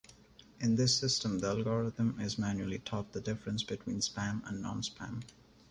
In 0.59 0.77
this 0.77 0.95
system, 0.97 1.37
the 1.37 1.49
algorithm 1.49 2.19
is 2.19 2.39
manually 2.39 2.79
taught 2.79 3.11
the 3.11 3.21
differences 3.21 3.63
between 3.63 3.99
spam 3.99 4.41
and 4.49 4.59
non-spam. 4.59 5.21